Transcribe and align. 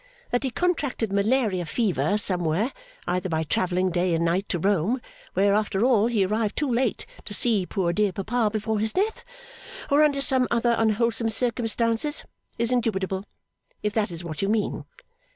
That 0.31 0.41
he 0.41 0.49
contracted 0.49 1.13
Malaria 1.13 1.63
Fever 1.63 2.17
somewhere, 2.17 2.73
either 3.05 3.29
by 3.29 3.43
travelling 3.43 3.91
day 3.91 4.15
and 4.15 4.25
night 4.25 4.49
to 4.49 4.57
Rome, 4.57 4.99
where, 5.35 5.53
after 5.53 5.85
all, 5.85 6.07
he 6.07 6.25
arrived 6.25 6.57
too 6.57 6.71
late 6.73 7.05
to 7.23 7.35
see 7.35 7.67
poor 7.67 7.93
dear 7.93 8.11
papa 8.11 8.49
before 8.51 8.79
his 8.79 8.93
death 8.93 9.23
or 9.91 10.01
under 10.01 10.19
some 10.23 10.47
other 10.49 10.73
unwholesome 10.75 11.29
circumstances 11.29 12.25
is 12.57 12.71
indubitable, 12.71 13.25
if 13.83 13.93
that 13.93 14.09
is 14.09 14.23
what 14.23 14.41
you 14.41 14.49
mean. 14.49 14.85